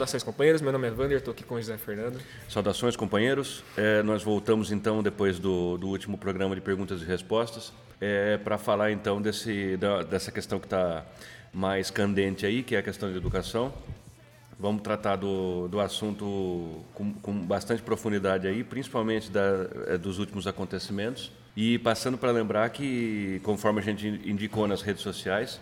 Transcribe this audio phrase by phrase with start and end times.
[0.00, 0.62] Saudações, companheiros.
[0.62, 2.18] Meu nome é Vander, estou aqui com o José Fernando.
[2.48, 3.62] Saudações, companheiros.
[3.76, 7.70] É, nós voltamos então depois do, do, último programa de perguntas e respostas
[8.00, 11.04] é, para falar então desse, da, dessa questão que está
[11.52, 13.74] mais candente aí, que é a questão de educação.
[14.58, 20.46] Vamos tratar do, do assunto com, com bastante profundidade aí, principalmente da, é, dos últimos
[20.46, 21.30] acontecimentos.
[21.54, 25.60] E passando para lembrar que, conforme a gente indicou nas redes sociais,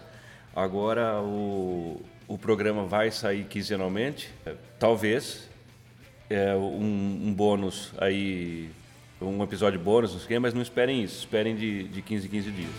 [0.55, 4.31] agora o, o programa vai sair quinzenalmente.
[4.79, 5.49] Talvez
[6.29, 8.71] é, um, um bônus aí,
[9.21, 12.51] um episódio bônus, não sei, mas não esperem isso, esperem de, de 15 em 15
[12.51, 12.71] dias.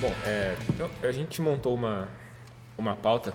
[0.00, 2.08] Bom, é, então, a gente montou uma,
[2.78, 3.34] uma pauta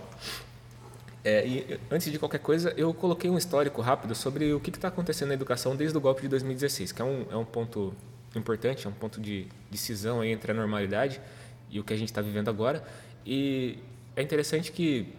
[1.23, 4.89] é, e antes de qualquer coisa, eu coloquei um histórico rápido sobre o que está
[4.89, 7.93] acontecendo na educação desde o golpe de 2016, que é um, é um ponto
[8.35, 11.21] importante, é um ponto de decisão entre a normalidade
[11.69, 12.83] e o que a gente está vivendo agora.
[13.25, 13.77] E
[14.15, 15.13] é interessante que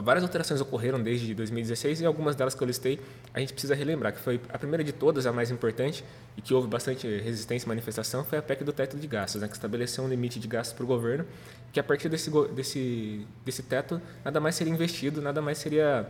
[0.00, 3.00] várias alterações ocorreram desde 2016 e algumas delas que eu listei
[3.32, 6.04] a gente precisa relembrar, que foi a primeira de todas, a mais importante,
[6.36, 9.48] e que houve bastante resistência e manifestação, foi a PEC do teto de gastos, né,
[9.48, 11.24] que estabeleceu um limite de gastos para o governo,
[11.72, 16.08] que a partir desse, desse, desse teto nada mais seria investido, nada mais seria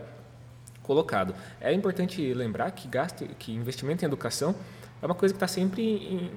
[0.83, 1.35] colocado.
[1.61, 4.55] É importante lembrar que gasto, que investimento em educação
[5.01, 6.31] é uma coisa que está sempre em,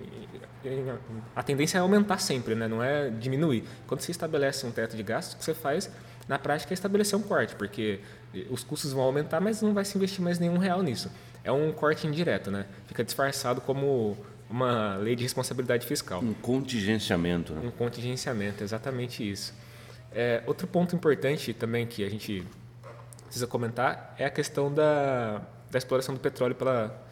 [1.35, 2.69] a tendência é aumentar sempre, né?
[2.69, 3.65] não é diminuir.
[3.87, 5.91] Quando você estabelece um teto de gastos, o que você faz
[6.29, 8.01] na prática é estabelecer um corte, porque
[8.51, 11.11] os custos vão aumentar, mas não vai se investir mais nenhum real nisso.
[11.45, 12.67] É um corte indireto, né?
[12.87, 14.17] Fica disfarçado como
[14.49, 16.21] uma lei de responsabilidade fiscal.
[16.23, 17.53] Um contingenciamento.
[17.55, 17.63] Né?
[17.65, 19.55] Um contingenciamento, exatamente isso.
[20.15, 22.47] É, outro ponto importante também que a gente
[23.25, 25.41] precisa comentar é a questão da,
[25.71, 27.03] da exploração do petróleo pela,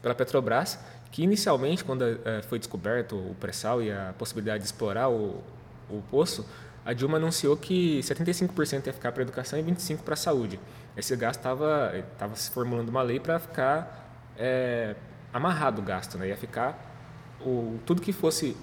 [0.00, 0.78] pela Petrobras,
[1.10, 5.42] que inicialmente, quando é, foi descoberto o pré-sal e a possibilidade de explorar o,
[5.90, 6.46] o poço,
[6.84, 10.60] a Dilma anunciou que 75% ia ficar para educação e 25% para a saúde.
[10.96, 14.94] Esse gasto estava tava se formulando uma lei para ficar é,
[15.32, 16.28] amarrado o gasto, né?
[16.28, 16.92] ia ficar
[17.40, 18.56] o, tudo que fosse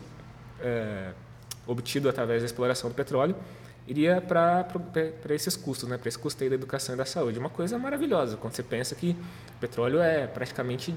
[0.59, 1.11] é,
[1.65, 3.35] obtido através da exploração do petróleo
[3.87, 4.65] iria para
[5.29, 5.97] esses custos, né?
[5.97, 7.39] para esse custeio da educação e da saúde.
[7.39, 9.17] Uma coisa maravilhosa, quando você pensa que
[9.59, 10.95] petróleo é praticamente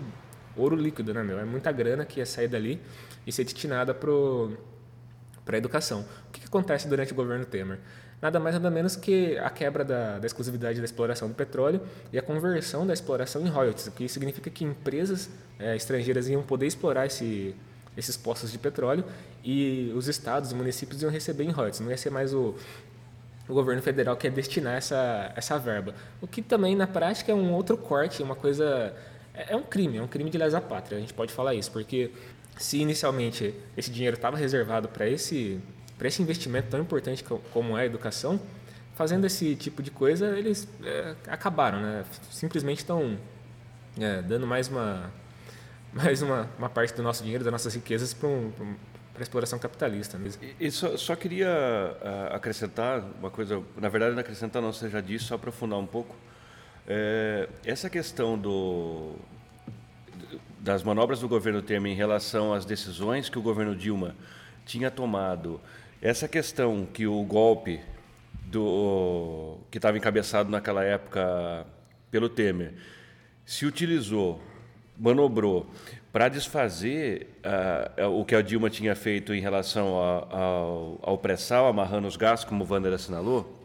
[0.57, 1.39] ouro líquido, né, meu?
[1.39, 2.81] É muita grana que ia sair dali
[3.27, 4.11] e ser destinada para
[5.45, 6.05] para a educação.
[6.29, 7.79] O que, que, acontece durante o governo Temer?
[8.21, 11.81] Nada mais nada menos que a quebra da, da, exclusividade da exploração do petróleo
[12.13, 15.29] e a conversão da exploração em royalties, o que significa que empresas
[15.59, 17.55] é, estrangeiras iam poder explorar esse,
[17.97, 19.05] esses postos de petróleo
[19.43, 22.55] e os estados e municípios iam receber em royalties, não ia ser mais o,
[23.49, 25.95] o governo federal que ia destinar essa, essa verba.
[26.21, 28.95] O que também, na prática, é um outro corte, uma coisa...
[29.35, 31.71] É, é um crime, é um crime de lesa pátria, a gente pode falar isso,
[31.71, 32.11] porque
[32.57, 35.61] se inicialmente esse dinheiro estava reservado para esse,
[35.99, 38.41] para esse investimento tão importante como é a educação,
[38.95, 42.05] fazendo esse tipo de coisa, eles é, acabaram, né?
[42.31, 43.19] simplesmente estão
[43.99, 45.11] é, dando mais uma,
[45.93, 48.53] mais uma, uma parte do nosso dinheiro, das nossas riquezas para um,
[49.19, 50.43] a exploração capitalista mesmo.
[50.43, 55.01] E, e só, só, queria uh, acrescentar uma coisa, na verdade não acrescentar não, já
[55.01, 56.15] disse, só aprofundar um pouco.
[56.87, 59.17] É, essa questão do,
[60.65, 64.17] das manobras do governo Temer em relação às decisões que o governo Dilma
[64.65, 65.61] tinha tomado,
[66.01, 67.83] essa questão que o golpe
[68.47, 71.67] do que estava encabeçado naquela época
[72.11, 72.73] pelo Temer
[73.45, 74.41] se utilizou,
[74.99, 75.67] manobrou
[76.11, 77.29] para desfazer
[78.01, 82.49] uh, o que a Dilma tinha feito em relação ao, ao pré-sal, amarrando os gastos,
[82.49, 83.64] como o Wander assinalou,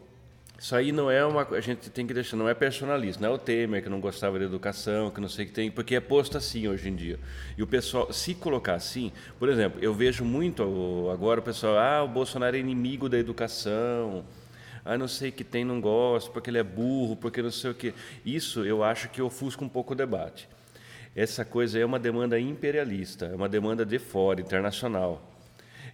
[0.60, 1.40] isso aí não é uma.
[1.40, 4.38] A gente tem que deixar, não é personalista, não é o Temer que não gostava
[4.38, 7.18] da educação, que não sei o que tem, porque é posto assim hoje em dia.
[7.56, 12.04] E o pessoal, se colocar assim, por exemplo, eu vejo muito agora o pessoal, ah,
[12.04, 14.22] o Bolsonaro é inimigo da educação,
[14.84, 17.70] ah, não sei o que tem, não gosto, porque ele é burro, porque não sei
[17.70, 17.94] o que.
[18.22, 20.46] Isso eu acho que ofusca um pouco o debate.
[21.16, 25.26] Essa coisa é uma demanda imperialista, é uma demanda de fora, internacional.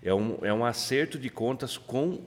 [0.02, 2.19] É um, é um acerto de contas com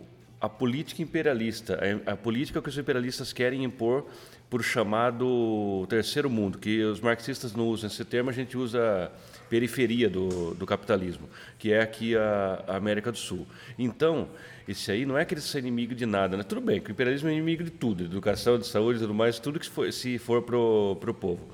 [0.42, 4.06] a política imperialista, a, política que os imperialistas querem impor
[4.50, 9.12] por chamado terceiro mundo, que os marxistas não usam esse termo, a gente usa
[9.50, 13.46] periferia do, do capitalismo, que é aqui a, a, América do Sul.
[13.78, 14.30] Então,
[14.68, 16.44] esse aí não é que eles são inimigo de nada, né?
[16.44, 19.40] Tudo bem, que o imperialismo é inimigo de tudo, de educação, de saúde tudo mais,
[19.40, 21.48] tudo que for, se for para o povo.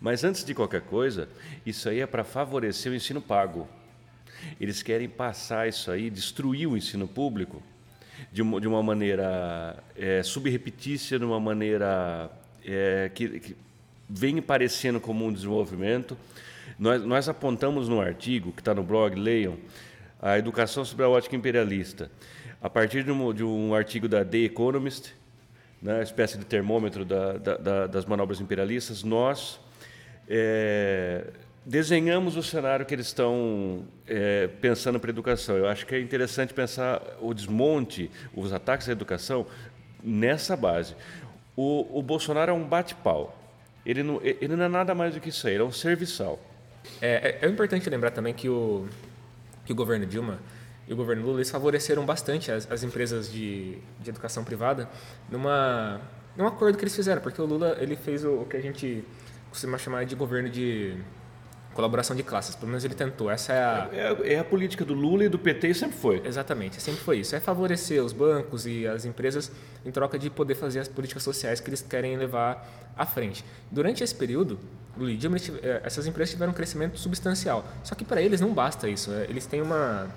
[0.00, 1.28] Mas antes de qualquer coisa,
[1.66, 3.68] isso aí é para favorecer o ensino pago.
[4.58, 7.62] Eles querem passar isso aí, destruir o ensino público,
[8.32, 12.30] de uma, de uma maneira é, subrepetícia, de uma maneira
[12.64, 13.56] é, que, que
[14.08, 16.16] vem parecendo como um desenvolvimento,
[16.78, 19.58] Nós, nós apontamos no artigo, que está no blog, leiam,
[20.20, 22.10] a educação sobre a ótica imperialista.
[22.62, 25.12] A partir de um, de um artigo da The Economist,
[25.82, 29.60] né, espécie de termômetro da, da, da, das manobras imperialistas, nós
[30.28, 31.26] é,
[31.70, 35.56] desenhamos o cenário que eles estão é, pensando para a educação.
[35.56, 39.46] Eu acho que é interessante pensar o desmonte, os ataques à educação
[40.02, 40.96] nessa base.
[41.56, 43.38] O, o Bolsonaro é um bate-pau.
[43.86, 46.40] Ele não, ele não é nada mais do que isso aí, ele é um serviçal.
[47.00, 48.88] É, é, é importante lembrar também que o,
[49.64, 50.40] que o governo Dilma
[50.88, 54.88] e o governo Lula eles favoreceram bastante as, as empresas de, de educação privada
[55.30, 56.00] numa
[56.36, 59.04] num acordo que eles fizeram, porque o Lula ele fez o, o que a gente
[59.50, 60.96] costuma chamar de governo de
[61.74, 63.30] colaboração de classes, pelo menos ele tentou.
[63.30, 63.88] Essa é a...
[63.92, 66.22] É, é, a política do Lula e do PT e sempre foi.
[66.24, 67.34] Exatamente, sempre foi isso.
[67.34, 69.50] É favorecer os bancos e as empresas
[69.84, 73.44] em troca de poder fazer as políticas sociais que eles querem levar à frente.
[73.70, 74.58] Durante esse período,
[74.96, 77.64] Lula e Dilma, eh, essas empresas tiveram um crescimento substancial.
[77.82, 79.10] Só que para eles não basta isso.
[79.28, 80.08] Eles têm uma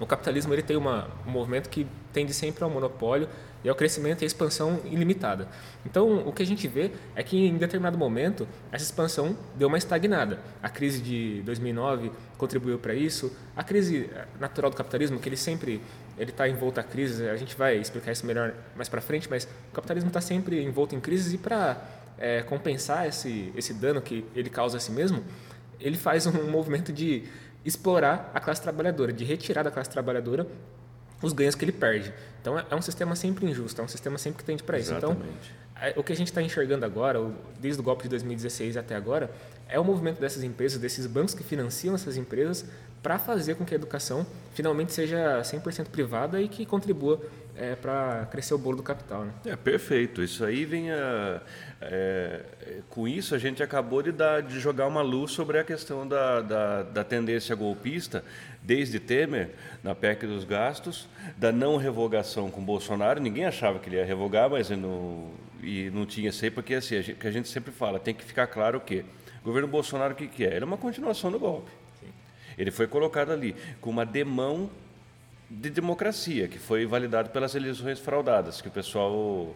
[0.00, 3.28] o capitalismo ele tem uma, um movimento que tende sempre ao monopólio
[3.64, 5.48] e ao crescimento e à expansão ilimitada.
[5.84, 9.78] Então, o que a gente vê é que em determinado momento essa expansão deu uma
[9.78, 10.38] estagnada.
[10.62, 13.36] A crise de 2009 contribuiu para isso.
[13.56, 15.80] A crise eh, natural do capitalismo, que ele sempre
[16.16, 19.44] ele está envolto a crises, a gente vai explicar isso melhor mais para frente, mas
[19.70, 21.80] o capitalismo está sempre envolto em crises e para
[22.18, 25.22] é, compensar esse, esse dano que ele causa a si mesmo,
[25.80, 27.24] ele faz um movimento de
[27.64, 30.46] explorar a classe trabalhadora, de retirar da classe trabalhadora
[31.22, 32.12] os ganhos que ele perde.
[32.40, 34.92] Então é, é um sistema sempre injusto, é um sistema sempre que tende para isso.
[34.94, 35.54] Então, Exatamente.
[35.80, 37.20] Então, o que a gente está enxergando agora,
[37.60, 39.30] desde o golpe de 2016 até agora,
[39.68, 42.64] é o movimento dessas empresas, desses bancos que financiam essas empresas,
[43.02, 47.20] para fazer com que a educação finalmente seja 100% privada e que contribua
[47.58, 49.24] é, para crescer o bolo do capital.
[49.24, 49.32] Né?
[49.46, 50.22] É perfeito.
[50.22, 51.40] Isso aí vem a,
[51.80, 52.40] é,
[52.88, 56.40] com isso a gente acabou de, dar, de jogar uma luz sobre a questão da,
[56.40, 58.24] da, da, tendência golpista
[58.62, 59.50] desde Temer
[59.82, 63.20] na PEC dos gastos, da não revogação com Bolsonaro.
[63.20, 65.30] Ninguém achava que ele ia revogar, mas não,
[65.62, 68.24] e não tinha sei porque assim a gente, que a gente sempre fala tem que
[68.24, 69.04] ficar claro o que
[69.40, 70.54] o governo Bolsonaro o que, que é?
[70.54, 71.70] Ele é uma continuação do golpe.
[72.58, 74.68] Ele foi colocado ali com uma demão
[75.48, 79.54] de democracia, que foi validado pelas eleições fraudadas, que o pessoal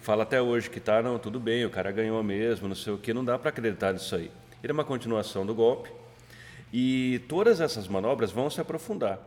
[0.00, 2.98] fala até hoje que tá, não, tudo bem, o cara ganhou mesmo, não sei o
[2.98, 4.30] que, não dá para acreditar nisso aí.
[4.62, 5.90] Ele é uma continuação do golpe
[6.72, 9.18] e todas essas manobras vão se aprofundar.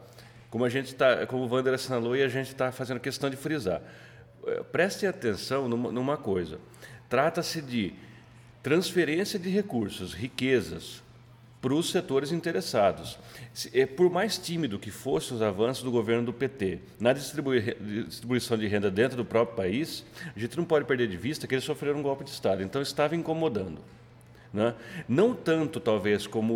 [0.49, 3.35] Como a gente está, como o Wander assinalou e a gente está fazendo questão de
[3.35, 3.81] frisar.
[4.45, 6.59] Eh, preste atenção numa coisa.
[7.09, 7.93] Trata-se de
[8.61, 11.02] transferência de recursos, riquezas,
[11.63, 13.17] para os setores interessados.
[13.73, 18.67] É, por mais tímido que fossem os avanços do governo do PT na distribuição de
[18.67, 20.03] renda dentro do próprio país,
[20.35, 22.81] a gente não pode perder de vista que eles sofreram um golpe de Estado, então
[22.81, 23.79] estava incomodando.
[24.51, 24.75] Né?
[25.07, 26.53] Não tanto, talvez, como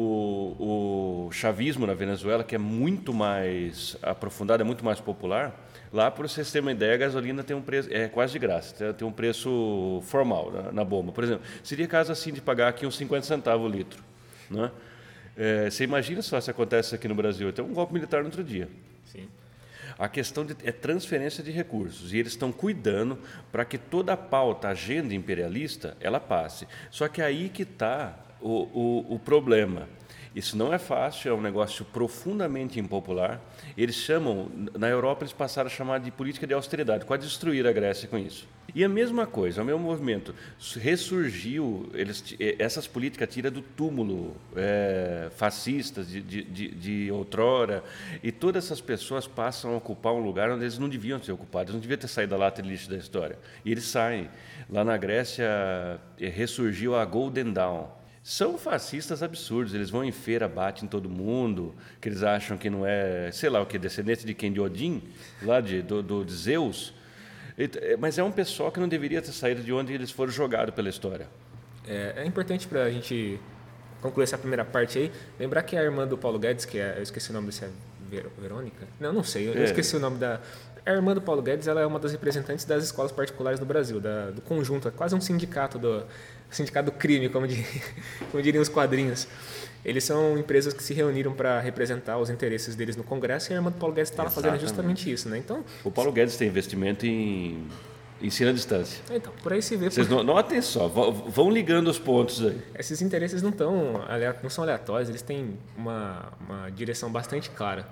[0.59, 5.55] o, chavismo na Venezuela, que é muito mais aprofundado, é muito mais popular.
[5.91, 8.93] Lá, por vocês terem uma ideia, a gasolina tem um preço, é quase de graça,
[8.93, 11.13] tem um preço formal na, na bomba.
[11.13, 14.03] Por exemplo, seria caso assim de pagar aqui uns 50 centavos o litro.
[14.49, 14.69] Né?
[15.37, 18.43] É, você imagina só se acontece aqui no Brasil, tem um golpe militar no outro
[18.43, 18.67] dia.
[19.05, 19.29] Sim.
[19.97, 23.19] A questão de, é transferência de recursos e eles estão cuidando
[23.51, 26.67] para que toda a pauta, a agenda imperialista, ela passe.
[26.89, 29.87] Só que aí que está o, o, o problema.
[30.37, 33.41] Isso não é fácil, é um negócio profundamente impopular.
[33.75, 37.71] Eles chamam, na Europa, eles passaram a chamar de política de austeridade, quase destruir a
[37.71, 38.47] Grécia com isso.
[38.75, 40.35] E a mesma coisa, o mesmo movimento
[40.75, 47.83] ressurgiu, eles, eh, essas políticas tiram do túmulo é, fascistas de, de, de, de, outrora,
[48.21, 51.73] e todas essas pessoas passam a ocupar um lugar onde eles não deviam ser ocupados,
[51.73, 53.39] não deviam ter saído da lata de lixo da história.
[53.65, 54.29] E eles saem.
[54.69, 57.87] Lá na Grécia eh, ressurgiu a Golden Dawn,
[58.27, 59.73] são fascistas absurdos.
[59.73, 63.49] Eles vão em feira, batem em todo mundo, que eles acham que não é, sei
[63.49, 64.51] lá o que, descendente de quem?
[64.51, 65.01] De Odin,
[65.41, 66.93] lá de, do, do de Zeus.
[67.57, 70.75] É, mas é um pessoal que não deveria ter saído de onde eles foram jogados
[70.75, 71.25] pela história.
[71.87, 73.39] É, é importante para a gente
[74.01, 77.03] concluir essa primeira parte aí, lembrar que a irmã do Paulo Guedes, que é, eu
[77.03, 77.69] esqueci o nome desse, é
[78.09, 78.87] Ver, Verônica?
[78.99, 79.59] Não, não sei, eu, é.
[79.59, 80.41] eu esqueci o nome da,
[80.91, 83.99] a irmã do Paulo Guedes ela é uma das representantes das escolas particulares do Brasil,
[83.99, 86.03] da, do conjunto, é quase um sindicato do
[86.49, 87.65] sindicato do crime, como, de,
[88.31, 89.27] como diriam os quadrinhos.
[89.83, 93.57] Eles são empresas que se reuniram para representar os interesses deles no Congresso e a
[93.57, 95.37] irmã do Paulo Guedes estava fazendo justamente isso, né?
[95.37, 97.67] Então, o Paulo Guedes tem investimento em
[98.21, 99.01] ensino à distância.
[99.11, 99.89] Então, por aí se vê.
[99.89, 100.23] Vocês por...
[100.23, 102.59] notem só, vão ligando os pontos aí.
[102.77, 104.01] Esses interesses não, tão,
[104.41, 107.87] não são aleatórios, eles têm uma, uma direção bastante clara.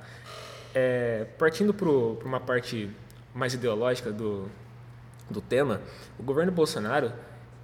[0.77, 2.91] É, partindo para uma parte
[3.34, 4.50] mais ideológica do,
[5.29, 5.79] do tema,
[6.20, 7.13] o governo Bolsonaro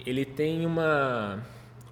[0.04, 1.38] ele tem uma,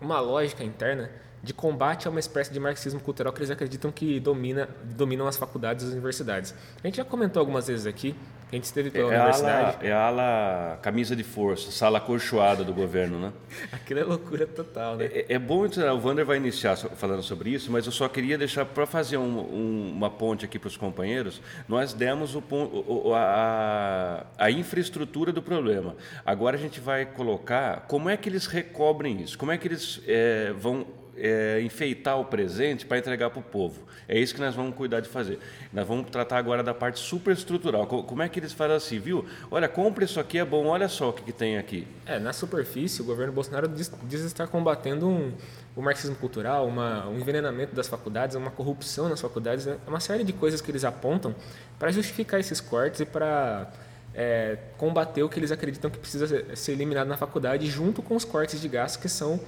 [0.00, 1.10] uma lógica interna
[1.42, 5.36] de combate a uma espécie de marxismo cultural que eles acreditam que domina, dominam as
[5.36, 6.54] faculdades e as universidades.
[6.82, 8.14] A gente já comentou algumas vezes aqui,
[8.50, 9.76] a gente esteve pela é universidade.
[9.76, 13.32] Ala, é a ala camisa de força, sala acolchoada do governo, né?
[13.70, 15.06] Aquilo é loucura total, né?
[15.06, 18.64] É, é bom, o Wander vai iniciar falando sobre isso, mas eu só queria deixar
[18.64, 21.40] para fazer um, um, uma ponte aqui para os companheiros.
[21.68, 25.94] Nós demos o, o, a, a infraestrutura do problema.
[26.26, 30.00] Agora a gente vai colocar como é que eles recobrem isso, como é que eles
[30.08, 33.82] é, vão é, enfeitar o presente para entregar para o povo.
[34.08, 35.38] É isso que nós vamos cuidar de fazer.
[35.72, 37.86] Nós vamos tratar agora da parte superestrutural.
[37.86, 39.24] Como é que eles fazem assim, viu?
[39.50, 41.86] Olha, compre isso aqui, é bom, olha só o que, que tem aqui.
[42.06, 45.32] É, na superfície, o governo Bolsonaro diz, diz estar combatendo um,
[45.76, 49.76] o marxismo cultural, uma, um envenenamento das faculdades, uma corrupção nas faculdades, né?
[49.86, 51.34] uma série de coisas que eles apontam
[51.78, 53.70] para justificar esses cortes e para
[54.14, 58.24] é, combater o que eles acreditam que precisa ser eliminado na faculdade, junto com os
[58.24, 59.40] cortes de gastos que são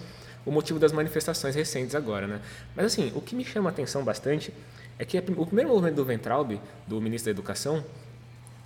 [0.45, 2.41] o motivo das manifestações recentes agora, né?
[2.75, 4.53] Mas assim, o que me chama a atenção bastante
[4.99, 7.85] é que o primeiro movimento do Ventralbe, do ministro da Educação,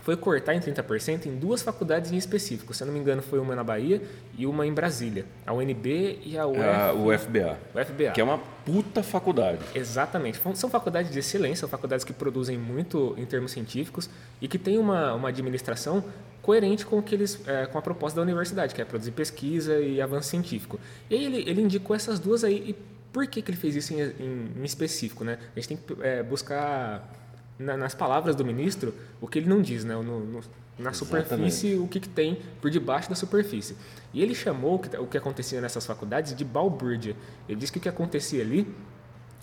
[0.07, 2.73] foi cortar em 30% em duas faculdades em específico.
[2.73, 4.01] Se eu não me engano, foi uma na Bahia
[4.39, 5.25] e uma em Brasília.
[5.45, 6.61] A UNB e a, Uf...
[6.61, 7.59] a UFBA.
[7.75, 8.13] UFBA.
[8.13, 9.59] Que é uma puta faculdade.
[9.75, 10.41] Exatamente.
[10.55, 14.09] São faculdades de excelência, são faculdades que produzem muito em termos científicos
[14.41, 16.05] e que têm uma, uma administração
[16.41, 20.01] coerente com, que eles, é, com a proposta da universidade, que é produzir pesquisa e
[20.01, 20.79] avanço científico.
[21.11, 22.65] E aí ele, ele indicou essas duas aí.
[22.69, 22.77] E
[23.13, 25.25] por que, que ele fez isso em, em, em específico?
[25.25, 25.37] Né?
[25.51, 27.13] A gente tem que é, buscar
[27.59, 29.95] na, nas palavras do ministro o que ele não diz, né?
[29.95, 30.41] No, no,
[30.79, 33.77] na superfície o que, que, tem por debaixo da superfície.
[34.13, 37.17] E ele chamou o que, o que acontecia nessas faculdades de balbúrdia.
[37.49, 38.73] Ele disse que o que acontecia ali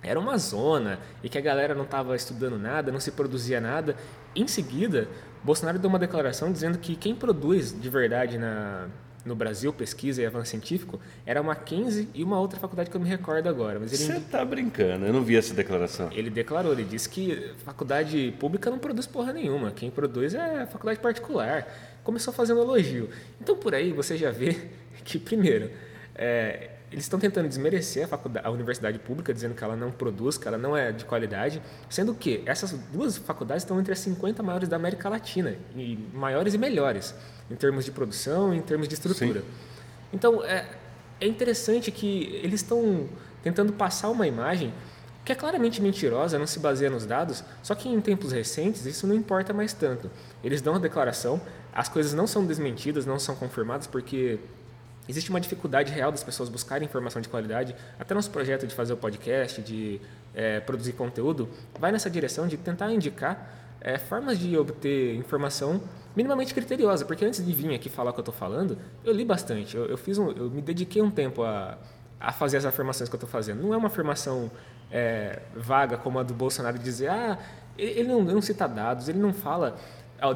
[0.03, 3.95] era uma zona e que a galera não estava estudando nada, não se produzia nada.
[4.35, 5.07] Em seguida,
[5.43, 8.87] Bolsonaro deu uma declaração dizendo que quem produz de verdade na,
[9.25, 13.01] no Brasil, pesquisa e avanço científico, era a Mackenzie e uma outra faculdade que eu
[13.01, 13.79] me recordo agora.
[13.79, 16.09] Mas ele Você está brincando, eu não vi essa declaração.
[16.11, 20.67] Ele declarou, ele disse que faculdade pública não produz porra nenhuma, quem produz é a
[20.67, 21.67] faculdade particular.
[22.03, 23.09] Começou fazendo elogio.
[23.39, 24.57] Então por aí você já vê
[25.05, 25.71] que, primeiro,
[26.15, 30.37] é, eles estão tentando desmerecer a, faculdade, a universidade pública, dizendo que ela não produz,
[30.37, 31.59] que ela não é de qualidade,
[31.89, 36.53] sendo que essas duas faculdades estão entre as 50 maiores da América Latina, e maiores
[36.53, 37.15] e melhores,
[37.49, 39.41] em termos de produção, em termos de estrutura.
[39.41, 39.47] Sim.
[40.13, 40.69] Então, é,
[41.19, 43.09] é interessante que eles estão
[43.41, 44.71] tentando passar uma imagem
[45.25, 49.07] que é claramente mentirosa, não se baseia nos dados, só que em tempos recentes isso
[49.07, 50.11] não importa mais tanto.
[50.43, 51.41] Eles dão a declaração,
[51.73, 54.39] as coisas não são desmentidas, não são confirmadas, porque
[55.07, 57.75] Existe uma dificuldade real das pessoas buscarem informação de qualidade.
[57.99, 59.99] Até nosso projeto de fazer o podcast, de
[60.33, 63.49] é, produzir conteúdo, vai nessa direção de tentar indicar
[63.81, 65.81] é, formas de obter informação
[66.15, 67.03] minimamente criteriosa.
[67.03, 69.75] Porque antes de vir aqui falar o que eu estou falando, eu li bastante.
[69.75, 71.77] Eu, eu, fiz um, eu me dediquei um tempo a,
[72.17, 73.61] a fazer as afirmações que eu estou fazendo.
[73.61, 74.49] Não é uma afirmação
[74.89, 77.37] é, vaga como a do Bolsonaro de dizer, ah,
[77.77, 79.77] ele, não, não cita dados, ele não fala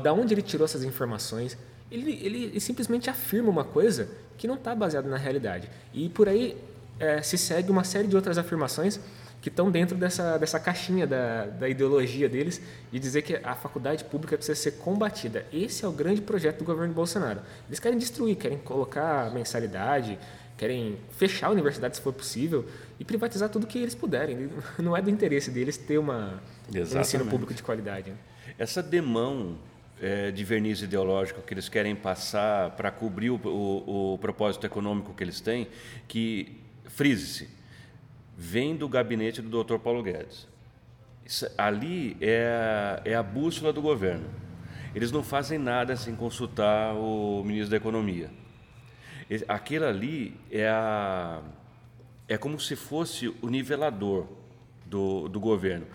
[0.03, 1.57] da onde ele tirou essas informações.
[1.91, 5.69] Ele, ele, ele simplesmente afirma uma coisa que não está baseado na realidade.
[5.93, 6.57] E por aí
[6.99, 8.99] é, se segue uma série de outras afirmações
[9.41, 14.03] que estão dentro dessa, dessa caixinha da, da ideologia deles de dizer que a faculdade
[14.03, 15.45] pública precisa ser combatida.
[15.53, 17.41] Esse é o grande projeto do governo Bolsonaro.
[17.67, 20.17] Eles querem destruir, querem colocar mensalidade,
[20.57, 22.65] querem fechar a universidade se for possível
[22.99, 24.49] e privatizar tudo que eles puderem.
[24.79, 26.41] Não é do interesse deles ter uma,
[26.73, 28.13] um ensino público de qualidade.
[28.57, 29.55] Essa demão
[30.01, 35.13] é, de verniz ideológico que eles querem passar para cobrir o, o, o, propósito econômico
[35.13, 35.67] que eles têm,
[36.07, 37.49] que, frise-se,
[38.37, 39.77] vem do gabinete do Dr.
[39.77, 40.47] Paulo Guedes.
[41.25, 44.29] Isso, ali é a, é a bússola do governo.
[44.95, 48.29] Eles não fazem nada sem consultar o ministro da Economia.
[49.47, 51.41] Aquilo ali é, a,
[52.27, 54.25] é como se fosse o nivelador
[54.85, 55.85] do, do governo.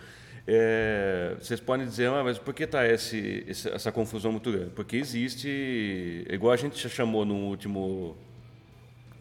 [0.47, 4.71] É, vocês podem dizer, ah, mas por que está essa confusão muito grande?
[4.71, 8.17] Porque existe, igual a gente já chamou no último,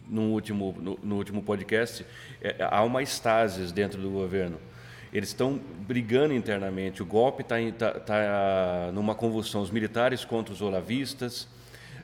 [0.08, 2.04] no último, no, no último podcast,
[2.40, 4.58] é, há uma estasis dentro do governo.
[5.12, 7.02] Eles estão brigando internamente.
[7.02, 9.60] O golpe está tá, tá numa convulsão.
[9.60, 11.46] Os militares contra os olavistas,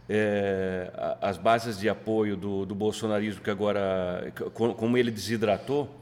[0.09, 5.98] é, as bases de apoio do, do bolsonarismo, que agora, como ele desidratou,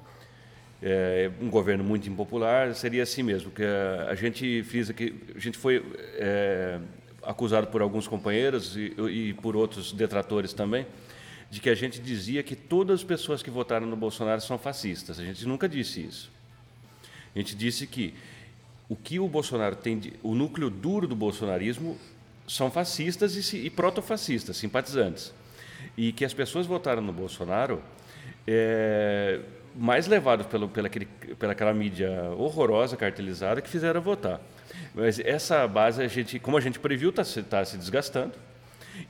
[0.83, 5.57] é, um governo muito impopular, seria assim mesmo, que a, gente fez aqui, a gente
[5.57, 6.79] foi é,
[7.23, 10.87] acusado por alguns companheiros e, e, por outros detratores também,
[11.51, 15.19] de que a gente dizia que todas as pessoas que votaram no Bolsonaro são fascistas.
[15.19, 16.31] A gente nunca disse isso.
[17.35, 18.15] A gente disse que
[18.89, 21.99] o que o Bolsonaro tem, de, o núcleo duro do bolsonarismo
[22.47, 25.33] são fascistas e, e protofascistas, simpatizantes.
[25.97, 27.83] E que as pessoas votaram no Bolsonaro
[28.47, 29.41] é,
[29.77, 31.07] mais levados pelo, pela, aquele,
[31.39, 34.41] pela aquela mídia horrorosa, cartelizada, que fizeram votar.
[34.95, 38.33] Mas essa base, a gente, como a gente previu, está tá se desgastando.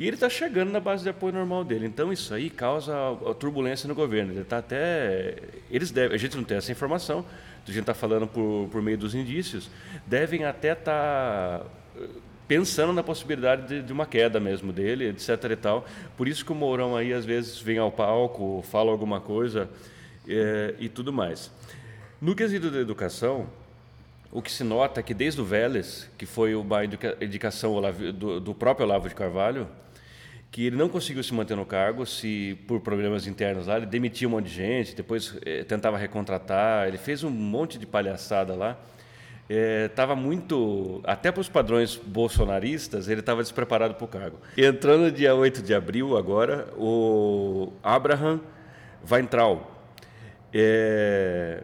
[0.00, 1.86] E ele está chegando na base de apoio normal dele.
[1.86, 2.92] Então isso aí causa
[3.38, 4.32] turbulência no governo.
[4.32, 5.36] Ele está até.
[5.70, 6.14] Eles devem.
[6.14, 7.24] A gente não tem essa informação.
[7.64, 9.70] A gente está falando por, por meio dos indícios.
[10.04, 12.08] Devem até estar tá eh,
[12.48, 15.28] pensando na possibilidade de, de, uma queda mesmo dele, etc.
[15.52, 15.86] e tal.
[16.16, 19.68] Por isso que o Mourão aí às vezes vem ao palco, fala alguma coisa
[20.28, 21.50] é, e tudo mais.
[22.20, 23.46] No quesito da educação,
[24.32, 27.80] o que se nota é que desde o Vélez, que foi uma indicação
[28.40, 29.68] do, próprio Olavo de Carvalho,
[30.50, 34.26] que ele não conseguiu se manter no cargo, se por problemas internos lá, ele demitia
[34.26, 38.78] um monte de gente, depois eh, tentava recontratar, ele fez um monte de palhaçada lá.
[39.48, 44.38] Estava eh, muito, até para os padrões bolsonaristas, ele estava despreparado para o cargo.
[44.56, 48.40] Entrando no dia 8 de abril, agora, o Abraham
[49.10, 49.75] Weintraub,
[50.52, 51.62] é,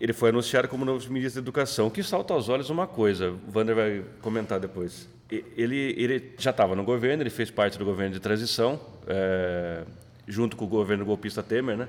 [0.00, 3.30] ele foi anunciado como novo ministro da Educação, o que salta aos olhos uma coisa,
[3.30, 5.08] o Wander vai comentar depois.
[5.30, 9.84] Ele, ele já estava no governo, ele fez parte do governo de transição, é,
[10.26, 11.88] junto com o governo golpista Temer, né?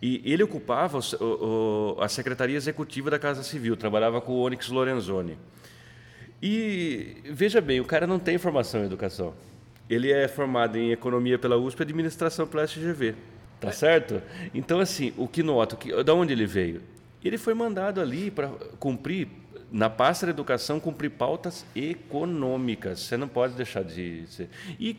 [0.00, 4.68] E ele ocupava o, o, a Secretaria Executiva da Casa Civil, trabalhava com o Onyx
[4.68, 5.36] Lorenzoni.
[6.42, 9.34] E veja bem, o cara não tem formação em educação.
[9.90, 13.14] Ele é formado em economia pela USP e administração pela SGV.
[13.60, 14.22] Tá certo?
[14.54, 15.42] Então, assim, o que,
[16.02, 16.82] da onde ele veio?
[17.22, 18.48] Ele foi mandado ali para
[18.78, 19.28] cumprir,
[19.70, 23.00] na pasta da educação, cumprir pautas econômicas.
[23.00, 24.48] Você não pode deixar de ser.
[24.78, 24.96] E,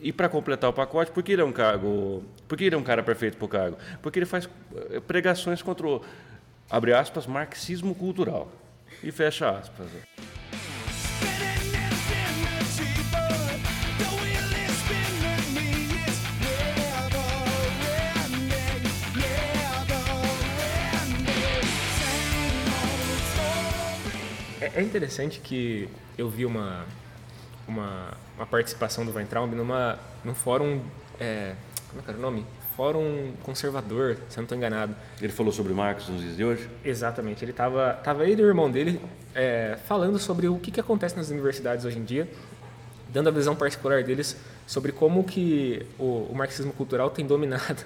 [0.00, 2.24] e para completar o pacote, por que ele é um cargo.
[2.48, 3.76] Por que ele é um cara perfeito para o cargo?
[4.00, 4.48] Porque ele faz
[4.90, 6.02] eh, pregações contra o,
[6.70, 8.50] abre aspas, marxismo cultural.
[9.02, 9.88] E fecha aspas.
[24.78, 26.86] É interessante que eu vi uma,
[27.66, 30.80] uma, uma participação do Weintraub numa, num fórum.
[31.18, 31.56] É,
[31.88, 32.46] como é que era o nome?
[32.76, 34.94] Fórum Conservador, se eu não estou enganado.
[35.20, 36.70] Ele falou sobre Marx nos dias de hoje?
[36.84, 37.44] Exatamente.
[37.44, 39.00] Ele estava tava ele e o irmão dele
[39.34, 42.30] é, falando sobre o que, que acontece nas universidades hoje em dia,
[43.08, 47.84] dando a visão particular deles sobre como que o, o marxismo cultural tem dominado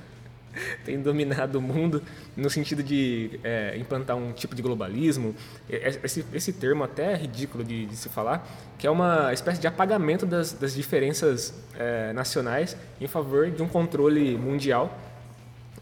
[0.84, 2.02] tem dominado o mundo
[2.36, 5.34] no sentido de é, implantar um tipo de globalismo.
[5.68, 8.46] Esse, esse termo até é ridículo de, de, se falar,
[8.78, 13.68] que é uma espécie de apagamento das, das diferenças é, nacionais em favor de um
[13.68, 14.98] controle mundial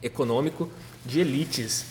[0.03, 0.71] econômico
[1.05, 1.87] de elites.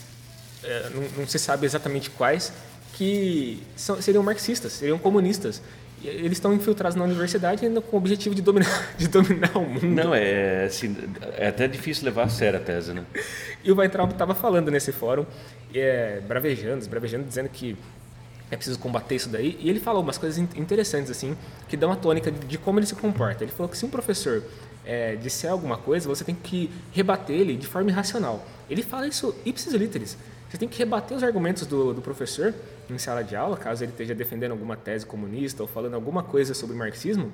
[0.62, 2.52] É, não, não se sabe exatamente quais,
[2.94, 5.62] que são, seriam marxistas, seriam comunistas
[6.02, 9.86] eles estão infiltrados na universidade ainda com o objetivo de dominar, de dominar o mundo.
[9.86, 10.96] Não, é, assim,
[11.36, 13.04] é até difícil levar a sério a tese, né?
[13.62, 15.26] E o Weintraub estava falando nesse fórum,
[15.74, 17.76] é, bravejando, bravejando, dizendo que
[18.50, 19.58] é preciso combater isso daí.
[19.60, 21.36] E ele falou umas coisas interessantes, assim,
[21.68, 23.44] que dão a tônica de, de como ele se comporta.
[23.44, 24.42] Ele falou que se um professor
[24.84, 28.46] é, disser alguma coisa, você tem que rebater ele de forma irracional.
[28.68, 30.16] Ele fala isso ipsis literis.
[30.50, 32.52] Você tem que rebater os argumentos do, do professor
[32.90, 36.54] em sala de aula, caso ele esteja defendendo alguma tese comunista ou falando alguma coisa
[36.54, 37.30] sobre marxismo.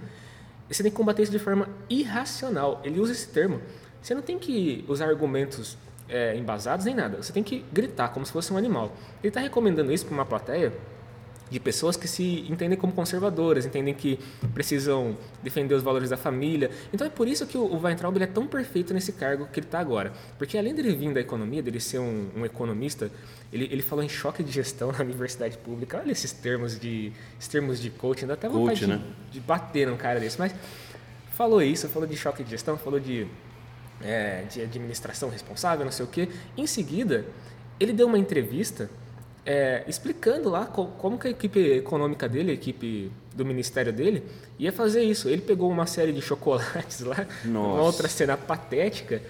[0.69, 2.79] Você tem que combater isso de forma irracional.
[2.85, 3.63] Ele usa esse termo.
[4.03, 5.79] Você não tem que usar argumentos
[6.11, 7.23] é, embasados nem nada.
[7.23, 8.93] Você tem que gritar como se fosse um animal.
[9.23, 10.75] Ele está recomendando isso para uma plateia
[11.49, 14.19] de pessoas que se entendem como conservadoras, entendem que
[14.53, 16.71] precisam defender os valores da família.
[16.93, 19.79] Então é por isso que o Weintraub é tão perfeito nesse cargo que ele está
[19.79, 20.13] agora.
[20.39, 23.11] Porque além dele vir da economia, dele ser um, um economista,
[23.53, 25.99] ele, ele falou em choque de gestão na universidade pública.
[25.99, 29.01] Olha esses termos de, esses termos de coaching, dá até vontade Coach, né?
[29.31, 30.39] de, de bater num cara desse.
[30.39, 30.53] Mas
[31.33, 33.27] falou isso, falou de choque de gestão, falou de,
[34.03, 36.29] é, de administração responsável, não sei o quê.
[36.57, 37.25] Em seguida,
[37.79, 38.91] ele deu uma entrevista
[39.47, 44.25] é, explicando lá como, como que a equipe econômica dele, a equipe do ministério dele,
[44.59, 45.29] ia fazer isso.
[45.29, 47.75] Ele pegou uma série de chocolates lá, Nossa.
[47.75, 49.23] uma outra cena patética,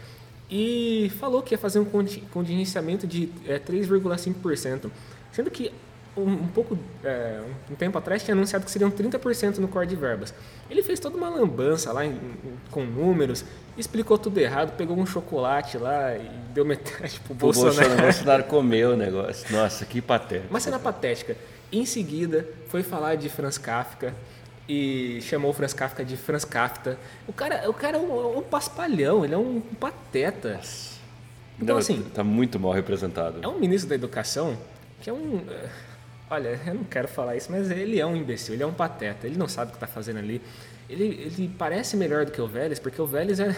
[0.50, 4.90] e falou que ia fazer um contingenciamento de é, 3,5%.
[5.32, 5.70] Sendo que
[6.16, 9.96] um, um pouco, é, um tempo atrás, tinha anunciado que seriam 30% no core de
[9.96, 10.32] verbas.
[10.70, 13.44] Ele fez toda uma lambança lá em, em, com números,
[13.76, 17.74] explicou tudo errado, pegou um chocolate lá e deu metade pro Bolsonaro.
[17.76, 18.00] Bolsonaro.
[18.00, 19.54] O Bolsonaro comeu o negócio.
[19.54, 20.48] Nossa, que patético.
[20.50, 21.36] Uma cena patética.
[21.70, 24.14] Em seguida, foi falar de Franz Kafka
[24.68, 26.98] e chamou o Franz Kafka de Franz Kafka.
[27.26, 30.60] O cara, o cara é um, um paspalhão, ele é um pateta.
[31.56, 32.02] Então, Não, assim.
[32.14, 33.40] Tá muito mal representado.
[33.42, 34.56] É um ministro da educação
[35.00, 35.44] que é um.
[36.28, 39.26] Olha, eu não quero falar isso, mas ele é um imbecil, ele é um pateta,
[39.26, 40.42] ele não sabe o que está fazendo ali.
[40.88, 43.56] Ele, ele parece melhor do que o Vélez, porque o Vélez era,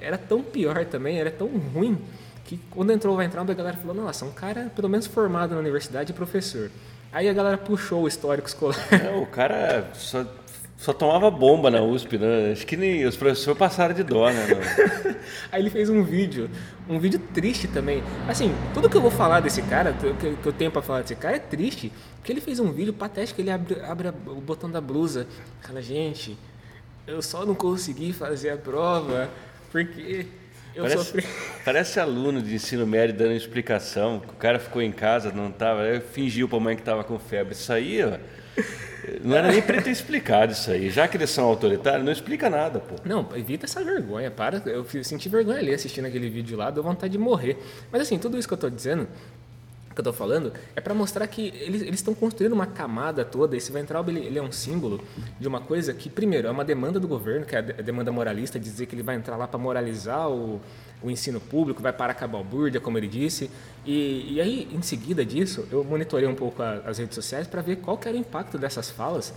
[0.00, 1.98] era tão pior também, era tão ruim,
[2.44, 5.60] que quando entrou vai entrar, a galera falou, nossa, um cara pelo menos formado na
[5.60, 6.70] universidade e professor.
[7.12, 8.76] Aí a galera puxou o histórico escolar.
[9.04, 10.24] Não, o cara só,
[10.76, 12.52] só tomava bomba na USP, né?
[12.52, 14.46] Acho que nem os professores passaram de dó, né?
[15.50, 16.50] Aí ele fez um vídeo,
[16.88, 18.02] um vídeo triste também.
[18.28, 21.36] Assim, tudo que eu vou falar desse cara, que eu tenho para falar desse cara
[21.36, 25.26] é triste, porque ele fez um vídeo patético, ele abre, abre o botão da blusa,
[25.62, 26.36] fala, gente,
[27.06, 29.30] eu só não consegui fazer a prova
[29.72, 30.26] porque
[30.74, 31.26] eu parece, sofri.
[31.64, 34.18] Parece aluno de ensino médio dando explicação.
[34.18, 37.54] O cara ficou em casa, não estava, fingiu para a mãe que estava com febre.
[37.54, 38.18] Isso aí, ó,
[39.22, 40.90] não era nem para ter explicado isso aí.
[40.90, 42.94] Já que eles são autoritários, não explica nada, pô.
[43.04, 44.30] Não, evita essa vergonha.
[44.30, 47.58] Para, eu senti vergonha ali assistindo aquele vídeo lá, deu vontade de morrer.
[47.90, 49.08] Mas assim, tudo isso que eu estou dizendo
[49.96, 53.56] que eu estou falando é para mostrar que eles estão construindo uma camada toda.
[53.56, 55.02] Esse Weintraub ele, ele, é um símbolo
[55.40, 58.58] de uma coisa que, primeiro, é uma demanda do governo, que é a demanda moralista,
[58.60, 60.60] dizer que ele vai entrar lá para moralizar o,
[61.02, 63.50] o ensino público, vai parar com a balbúrdia, como ele disse.
[63.86, 67.62] E, e aí, em seguida disso, eu monitorei um pouco a, as redes sociais para
[67.62, 69.32] ver qual era o impacto dessas falas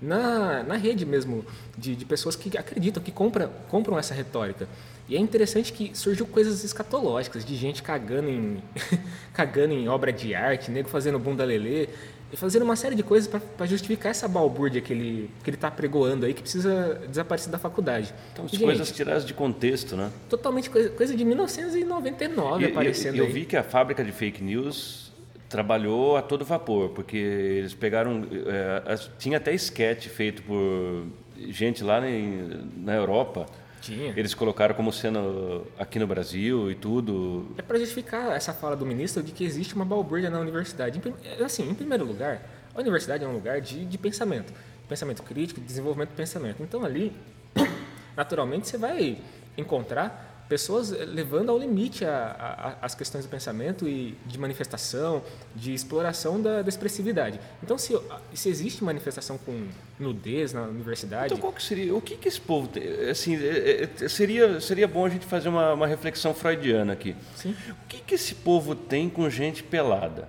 [0.00, 1.44] na, na rede mesmo,
[1.76, 4.68] de, de pessoas que acreditam, que compram, compram essa retórica.
[5.08, 8.62] E é interessante que surgiu coisas escatológicas, de gente cagando em,
[9.32, 11.88] cagando em obra de arte, nego fazendo bunda lelê,
[12.30, 15.70] e fazendo uma série de coisas para justificar essa balbúrdia que ele que ele está
[15.70, 18.12] pregoando aí, que precisa desaparecer da faculdade.
[18.32, 20.10] Então, as coisas tiradas de contexto, né?
[20.28, 24.12] Totalmente coisa, coisa de 1999 e, aparecendo eu, eu, eu vi que a fábrica de
[24.12, 25.10] fake news
[25.48, 28.22] trabalhou a todo vapor, porque eles pegaram...
[28.46, 31.06] É, tinha até esquete feito por
[31.48, 33.46] gente lá em, na Europa
[33.80, 34.12] tinha.
[34.16, 37.54] Eles colocaram como sendo aqui no Brasil e tudo.
[37.56, 41.00] É para justificar essa fala do ministro de que existe uma balbúrdia na universidade.
[41.44, 42.42] Assim, em primeiro lugar,
[42.74, 44.52] a universidade é um lugar de, de pensamento,
[44.88, 46.62] pensamento crítico, desenvolvimento do pensamento.
[46.62, 47.12] Então ali,
[48.16, 49.18] naturalmente, você vai
[49.56, 55.22] encontrar pessoas eh, levando ao limite a, a, as questões do pensamento e de manifestação,
[55.54, 57.38] de exploração da, da, expressividade.
[57.62, 57.98] Então, se,
[58.34, 61.26] se existe manifestação com nudez na universidade...
[61.26, 61.94] Então, qual que seria...
[61.94, 62.68] O que, que esse povo...
[62.68, 67.14] Tem, assim, é, seria, seria bom a gente fazer uma, uma reflexão freudiana aqui.
[67.36, 67.54] Sim.
[67.70, 70.28] O que, que esse povo tem com gente pelada?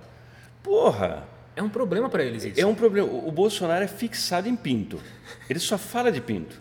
[0.62, 1.26] Porra...
[1.56, 2.60] É um problema para eles isso.
[2.60, 3.08] É um problema.
[3.10, 4.98] O Bolsonaro é fixado em pinto.
[5.48, 6.58] Ele só fala de pinto.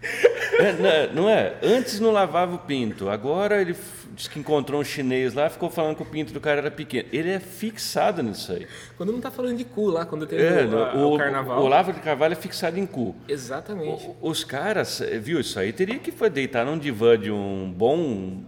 [0.58, 1.54] É, não é?
[1.62, 3.74] Antes não lavava o pinto, agora ele
[4.14, 7.08] disse que encontrou um chinês lá, ficou falando que o pinto do cara era pequeno.
[7.12, 8.66] Ele é fixado nisso aí.
[8.96, 11.60] Quando não está falando de cu lá, quando teve é, o, o, o, carnaval.
[11.60, 13.14] O Olavo de Carvalho é fixado em cu.
[13.28, 14.06] Exatamente.
[14.20, 15.72] O, os caras, eh, viu isso aí?
[15.72, 18.42] Teria que deitar num divã de um bom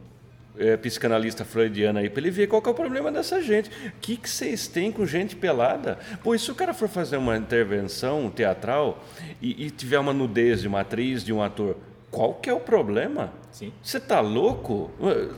[0.59, 3.71] é, psicanalista freudiano aí para ele ver qual é o problema dessa gente.
[3.71, 5.99] O que, que vocês têm com gente pelada?
[6.23, 9.03] Pois se o cara for fazer uma intervenção teatral
[9.41, 11.77] e, e tiver uma nudez de uma atriz, de um ator,
[12.13, 13.33] qual que é o problema?
[13.51, 13.73] Sim.
[13.83, 14.91] Você tá louco?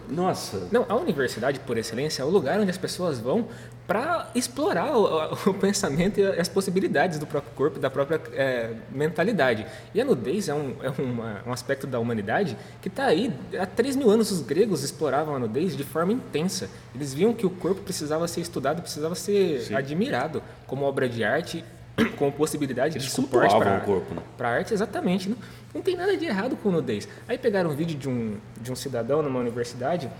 [0.09, 0.69] Nossa.
[0.73, 3.47] Não, a universidade, por excelência, é o lugar onde as pessoas vão
[3.87, 9.65] para explorar o, o, pensamento e as possibilidades do próprio corpo, da própria é, mentalidade.
[9.95, 13.33] E a nudez é um, é uma, um aspecto da humanidade que está aí.
[13.57, 16.69] Há 3 mil anos os gregos exploravam a nudez de forma intensa.
[16.93, 19.75] Eles viam que o corpo precisava ser estudado, precisava ser Sim.
[19.77, 21.65] admirado como obra de arte
[22.19, 24.23] com possibilidade Eles de suporte para o corpo, né?
[24.37, 25.29] para arte, exatamente.
[25.29, 25.37] Não,
[25.75, 27.09] não tem nada de errado com nudez.
[27.29, 30.11] Aí pegaram um vídeo de um, de um cidadão numa universidade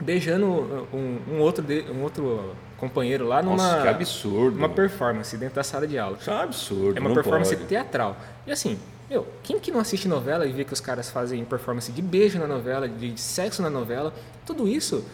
[0.00, 0.46] beijando
[0.92, 4.56] um, um outro, de, um outro companheiro lá numa Nossa, que absurdo.
[4.56, 6.16] uma performance dentro da sala de aula.
[6.20, 6.96] Isso é um absurdo.
[6.96, 7.68] É uma performance pode.
[7.68, 8.16] teatral.
[8.46, 8.78] E assim,
[9.10, 12.38] meu, quem que não assiste novela e vê que os caras fazem performance de beijo
[12.38, 14.12] na novela, de, de sexo na novela,
[14.46, 15.04] tudo isso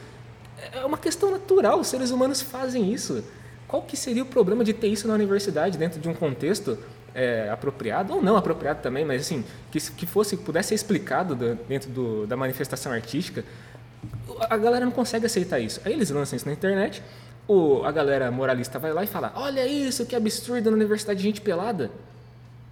[0.73, 1.81] é uma questão natural.
[1.81, 3.25] Os seres humanos fazem isso.
[3.69, 6.79] Qual que seria o problema de ter isso na universidade dentro de um contexto
[7.15, 11.55] é, apropriado ou não apropriado também, mas assim que, que fosse pudesse ser explicado do,
[11.55, 13.45] dentro do, da manifestação artística,
[14.51, 15.81] a galera não consegue aceitar isso.
[15.85, 17.03] Aí eles lançam isso na internet,
[17.47, 21.25] o, a galera moralista vai lá e fala: Olha isso, que absurdo na universidade de
[21.25, 21.91] gente pelada.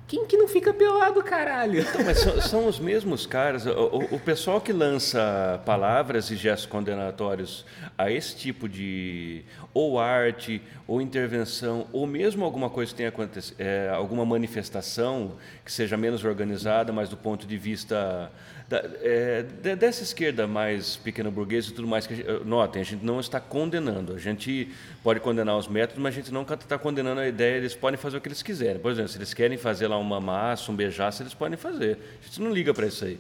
[0.07, 1.81] Quem que não fica pelado, caralho?
[1.81, 3.65] Então, mas são, são, os mesmos caras.
[3.65, 7.65] O, o, pessoal que lança palavras e gestos condenatórios
[7.97, 13.57] a esse tipo de ou arte, ou intervenção, ou mesmo alguma coisa que tenha acontecido,
[13.59, 18.31] é, alguma manifestação que seja menos organizada, mas do ponto de vista
[18.73, 19.43] da, é,
[19.77, 23.39] dessa esquerda mais pequena burguesa e tudo mais, que a notem, a gente não está
[23.39, 24.15] condenando.
[24.15, 27.75] A gente pode condenar os métodos, mas a gente não está condenando a ideia, eles
[27.75, 28.81] podem fazer o que eles quiserem.
[28.81, 31.99] Por exemplo, se eles querem fazer lá uma massa, um beijaço, eles podem fazer.
[32.23, 33.19] A gente não liga para isso aí.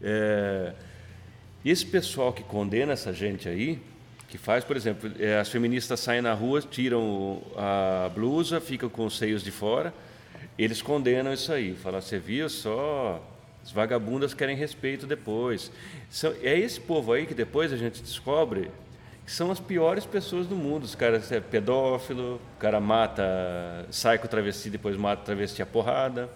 [0.00, 0.72] É,
[1.64, 3.80] esse pessoal que condena essa gente aí,
[4.28, 9.04] que faz, por exemplo, é, as feministas saem na rua, tiram a blusa, ficam com
[9.04, 9.92] os seios de fora,
[10.56, 11.74] eles condenam isso aí.
[11.74, 13.20] Falam, você viu só
[13.70, 15.70] As vagabundas querem respeito depois.
[16.10, 18.68] São, é esse povo aí que depois a gente descobre
[19.24, 20.82] que são as piores pessoas do mundo.
[20.82, 23.22] Os caras é pedófilo, o cara mata,
[23.92, 26.28] sai com travesti, depois mata travesti a porrada.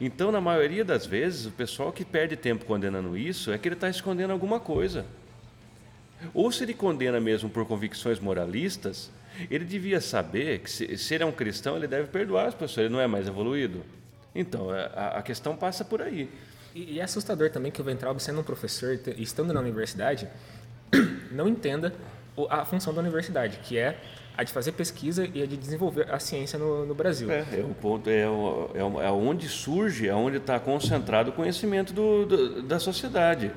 [0.00, 3.74] Então, na maioria das vezes, o pessoal que perde tempo condenando isso é que ele
[3.74, 5.04] está escondendo alguma coisa.
[6.32, 9.10] Ou se ele condena mesmo por convicções moralistas,
[9.50, 12.86] ele devia saber que se, se ele é um cristão, ele deve perdoar as pessoas,
[12.86, 13.84] ele não é mais evoluído.
[14.34, 16.30] Então, é, a, a questão passa por aí.
[16.74, 20.28] E, e, é assustador também que o Ventralb, sendo um professor e estando na universidade,
[21.30, 21.92] não entenda
[22.48, 23.98] a função da universidade, que é
[24.36, 27.30] a de fazer pesquisa e a de desenvolver a ciência no, no Brasil.
[27.30, 31.92] É, é, o ponto é, é, é onde surge, é onde está concentrado o conhecimento
[31.92, 33.50] do, do, da sociedade.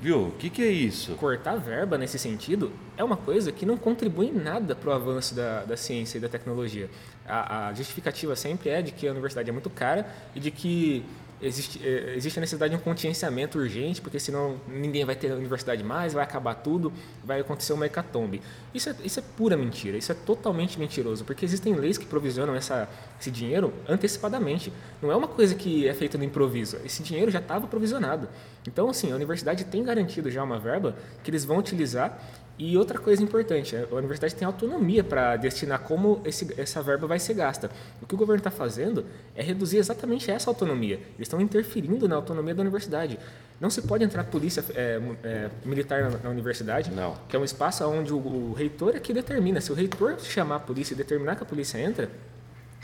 [0.00, 0.28] Viu?
[0.28, 1.14] O que, que é isso?
[1.14, 5.34] Cortar verba nesse sentido é uma coisa que não contribui em nada para o avanço
[5.34, 6.90] da, da ciência e da tecnologia.
[7.28, 11.04] A, a justificativa sempre é de que a universidade é muito cara e de que
[11.40, 15.82] existe, é, existe a necessidade de um contingenciamento urgente, porque senão ninguém vai ter universidade
[15.82, 16.92] mais, vai acabar tudo,
[17.24, 18.40] vai acontecer uma hecatombe.
[18.74, 22.54] Isso é, isso é pura mentira, isso é totalmente mentiroso, porque existem leis que provisionam
[22.54, 22.88] essa,
[23.20, 24.72] esse dinheiro antecipadamente.
[25.02, 28.28] Não é uma coisa que é feita no improviso, esse dinheiro já estava provisionado.
[28.66, 32.18] Então, assim, a universidade tem garantido já uma verba que eles vão utilizar
[32.58, 37.18] e outra coisa importante, a universidade tem autonomia para destinar como esse, essa verba vai
[37.18, 37.70] ser gasta.
[38.00, 40.94] O que o governo está fazendo é reduzir exatamente essa autonomia.
[40.94, 43.18] Eles estão interferindo na autonomia da universidade.
[43.60, 47.14] Não se pode entrar polícia é, é, militar na, na, universidade, Não.
[47.28, 49.60] que é um espaço onde o, o, reitor é que determina.
[49.60, 52.10] Se o reitor chamar a polícia e determinar que a polícia entra,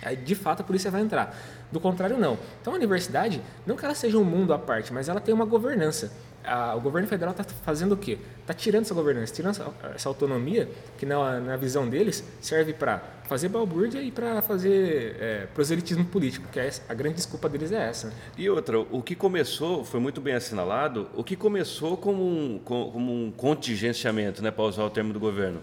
[0.03, 1.35] aí de fato a polícia vai entrar.
[1.71, 2.39] Do contrário, não.
[2.61, 5.47] Então a universidade, não que ela seja um mundo à parte, mas ela tem uma
[5.47, 6.13] governança
[6.45, 8.19] a, o governo federal está fazendo o quê?
[8.41, 13.03] Está tirando essa governança, tirando essa, essa autonomia que na, na, visão deles serve para
[13.25, 17.89] fazer balbúrdia e para fazer é, proselitismo político, que é a grande desculpa deles é
[17.89, 18.13] essa.
[18.37, 23.13] E outra, o que começou, foi muito bem assinalado, o que começou como um, como
[23.13, 25.61] um contingenciamento, né, para usar o termo do governo,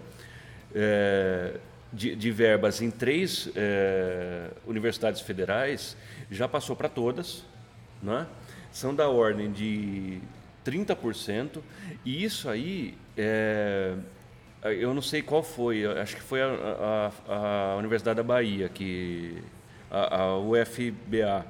[0.74, 1.56] é,
[1.92, 5.98] de, de, verbas em três é, universidades federais,
[6.30, 7.44] já passou para todas,
[8.02, 8.28] né?
[8.72, 10.22] são da ordem de
[10.66, 11.62] 30%,
[12.06, 13.96] e isso aí, é,
[14.64, 19.42] eu não sei qual foi, acho que foi a, a, a Universidade da Bahia, que,
[19.90, 21.46] a, a UFBA,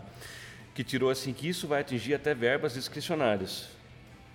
[0.74, 3.79] que tirou assim que isso vai atingir até verbas discricionárias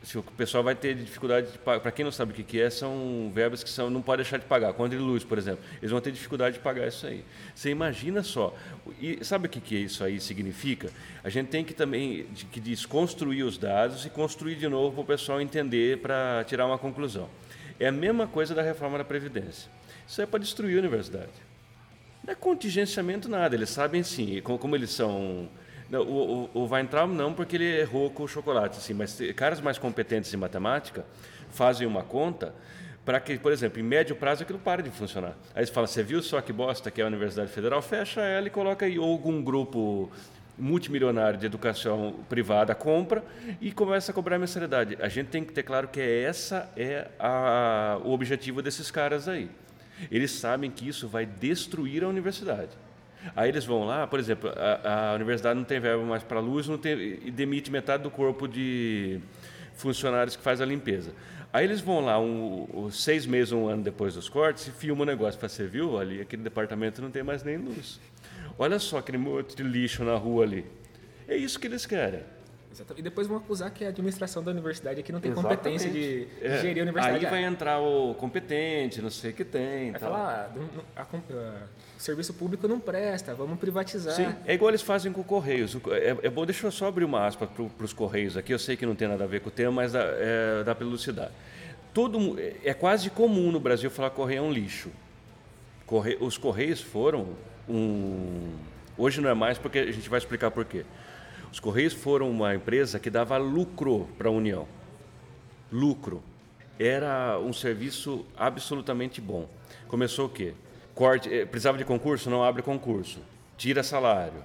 [0.05, 1.81] se o pessoal vai ter dificuldade de pagar.
[1.81, 4.45] Para quem não sabe o que é, são verbas que são, não pode deixar de
[4.45, 4.73] pagar.
[4.75, 5.65] Conta de luz, por exemplo.
[5.81, 7.25] Eles vão ter dificuldade de pagar isso aí.
[7.55, 8.55] Você imagina só.
[9.01, 10.91] E sabe o que, que isso aí significa?
[11.23, 15.03] A gente tem que também de, que desconstruir os dados e construir de novo para
[15.03, 17.29] o pessoal entender, para tirar uma conclusão.
[17.81, 19.71] É a mesma coisa da reforma da Previdência.
[20.07, 21.33] Isso é para destruir a universidade.
[22.23, 23.55] Não é contingenciamento nada.
[23.55, 25.49] Eles sabem sim, como eles são
[25.91, 29.61] não, o, o, o Weintraub não, porque ele errou com o chocolate, assim, mas caras
[29.61, 31.05] mais competentes em matemática
[31.51, 32.55] fazem uma conta
[33.05, 35.37] para que, por exemplo, em médio prazo aquilo pare de funcionar.
[35.55, 37.83] Aí eles falam, você viu só que bosta que é a Universidade Federal?
[37.83, 40.11] Fecha ela e coloca aí algum grupo
[40.57, 43.25] multimilionário de educação privada compra
[43.61, 44.97] e começa a cobrar mensalidade.
[45.01, 49.51] A gente tem que ter claro que essa é a, o objetivo desses caras aí.
[50.11, 52.71] Eles sabem que isso vai destruir a universidade.
[53.35, 56.69] Aí eles vão lá, por exemplo, a, a universidade não tem verba mais para luz
[56.69, 59.21] não tem, e demite metade do corpo de
[59.75, 61.13] funcionários que faz a limpeza.
[61.53, 65.07] Aí eles vão lá um, seis meses, um ano depois dos cortes e filmam o
[65.07, 68.01] negócio para você viu ali, aquele departamento não tem mais nem luz.
[68.59, 70.67] Olha só aquele monte de lixo na rua ali.
[71.29, 72.21] É isso que eles querem.
[72.97, 75.59] E depois vão acusar que a administração da universidade aqui não tem Exatamente.
[75.59, 76.59] competência de, é.
[76.59, 77.25] gerir a universidade.
[77.25, 79.93] Aí vai entrar o competente, não sei o que tem.
[79.93, 80.11] Vai tal.
[80.11, 80.53] falar,
[80.97, 84.15] ah, a, a, o serviço público não presta, vamos privatizar.
[84.15, 85.77] Sim, é igual eles fazem com o Correios.
[85.91, 88.77] É, é bom, deixa eu só abrir uma aspa para os Correios aqui, eu sei
[88.77, 91.31] que não tem nada a ver com o tema, mas dá, é, dá para elucidar.
[91.93, 94.91] Todo, é quase comum no Brasil falar que Correio é um lixo.
[95.87, 97.29] Correio, os Correios foram
[97.69, 98.53] um...
[98.97, 100.85] Hoje não é mais, porque a gente vai explicar por quê
[101.55, 104.67] os Correios foram uma empresa que dava lucro para a União.
[105.71, 106.21] Lucro.
[106.81, 109.49] Era um serviço absolutamente bom.
[109.87, 110.53] Começou o quê?
[110.97, 112.29] Corte, eh, precisava de concurso?
[112.29, 113.21] Não abre concurso.
[113.57, 114.43] Tira salário.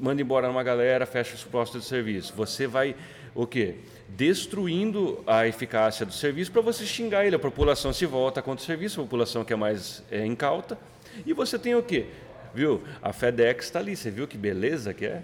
[0.00, 2.34] Manda embora uma galera, fecha os postos de serviço.
[2.34, 2.96] Você vai
[3.32, 3.76] o quê?
[4.08, 7.36] Destruindo a eficácia do serviço para você xingar ele.
[7.36, 10.76] A população se volta contra o serviço, a população que é mais é, incauta.
[11.24, 12.06] E você tem o quê?
[12.52, 12.82] Viu?
[13.00, 13.94] A FedEx está ali.
[13.94, 15.22] Você viu que beleza que é?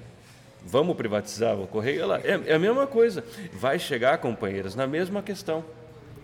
[0.66, 2.02] Vamos privatizar o correio?
[2.02, 3.24] Ela, é, é a mesma coisa.
[3.52, 5.64] Vai chegar, companheiros, na mesma questão.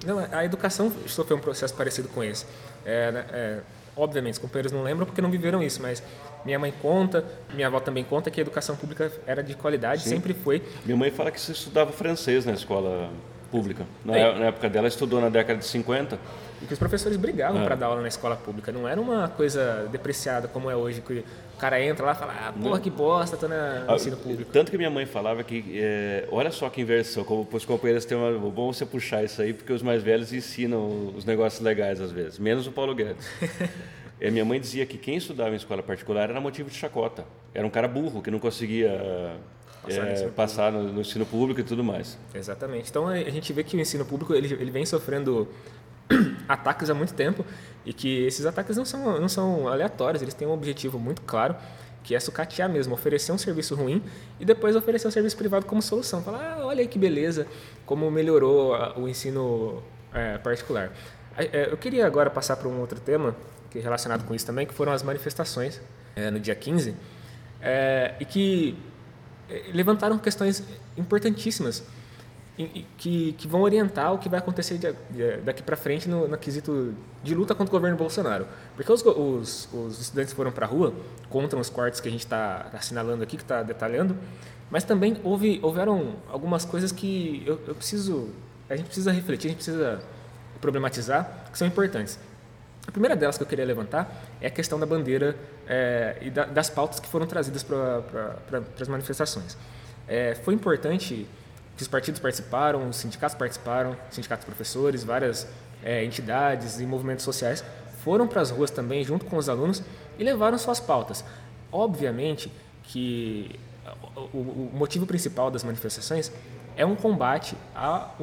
[0.04, 2.44] Não, a educação sofreu um processo parecido com esse.
[2.84, 3.60] É, né, é,
[3.96, 6.02] obviamente, os companheiros não lembram porque não viveram isso, mas
[6.44, 7.24] minha mãe conta,
[7.54, 10.10] minha avó também conta que a educação pública era de qualidade, Sim.
[10.10, 10.62] sempre foi.
[10.84, 13.10] Minha mãe fala que você estudava francês na escola
[13.50, 13.86] pública.
[14.04, 14.38] Na, é.
[14.38, 16.18] na época dela, estudou na década de 50.
[16.62, 17.64] E que os professores brigavam é.
[17.64, 18.70] para dar aula na escola pública.
[18.70, 22.32] Não era uma coisa depreciada como é hoje, que o cara entra lá e fala,
[22.32, 24.50] ah, porra, que bosta, tô na, no ah, ensino público.
[24.52, 28.16] Tanto que minha mãe falava que, é, olha só que inversão, como os companheiros têm
[28.16, 28.30] uma...
[28.50, 32.38] Bom você puxar isso aí, porque os mais velhos ensinam os negócios legais às vezes,
[32.38, 33.26] menos o Paulo Guedes.
[34.20, 37.24] é, minha mãe dizia que quem estudava em escola particular era motivo de chacota.
[37.52, 39.36] Era um cara burro, que não conseguia
[39.82, 42.16] passar, é, passar no, no, ensino público e tudo mais.
[42.34, 42.88] Exatamente.
[42.88, 45.48] Então a gente vê que o ensino público ele, ele vem sofrendo
[46.48, 47.44] ataques há muito tempo
[47.84, 51.56] e que esses ataques não são, não são aleatórios, eles têm um objetivo muito claro,
[52.02, 54.02] que é sucatear mesmo, oferecer um serviço ruim
[54.40, 56.22] e depois oferecer um serviço privado como solução.
[56.22, 57.46] Falar, ah, olha aí que beleza,
[57.86, 60.92] como melhorou o ensino é, particular.
[61.36, 63.34] É, eu queria agora passar para um outro tema
[63.70, 65.80] que é relacionado com isso também, que foram as manifestações
[66.14, 66.94] é, no dia 15,
[67.60, 68.76] é, e que
[69.72, 70.62] levantaram questões
[70.96, 71.82] importantíssimas
[72.98, 74.78] que, que vão orientar o que vai acontecer
[75.44, 78.46] daqui para frente no, no, quesito de luta contra o governo Bolsonaro.
[78.74, 80.94] Porque os, os, os estudantes foram para a rua
[81.30, 84.16] contra os cortes que a gente está assinalando aqui, que está detalhando,
[84.70, 88.30] mas também houve, houveram algumas coisas que eu, eu preciso,
[88.68, 90.00] a gente precisa refletir, a gente precisa
[90.60, 92.18] problematizar, que são importantes.
[92.86, 95.36] A primeira delas que eu queria levantar é a questão da bandeira
[95.68, 98.02] é, e da, das pautas que foram trazidas para
[98.48, 99.56] pra, as manifestações.
[100.08, 101.26] É, foi importante
[101.76, 105.46] que os partidos participaram, os sindicatos participaram, sindicatos professores, várias
[105.82, 107.64] é, entidades e movimentos sociais
[108.02, 109.82] foram para as ruas também junto com os alunos
[110.18, 111.24] e levaram suas pautas.
[111.70, 113.58] Obviamente que
[114.32, 116.30] o, o motivo principal das manifestações
[116.76, 118.16] é um combate ao